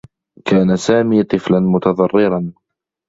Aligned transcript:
كان 0.45 0.75
سامي 0.77 1.23
طفلا 1.23 1.59
متضرّرا. 1.59 2.53